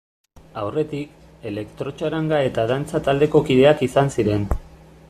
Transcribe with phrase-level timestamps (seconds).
[0.61, 1.11] Aurretik,
[1.51, 4.53] elektrotxaranga eta dantza taldeko kideak izan ziren.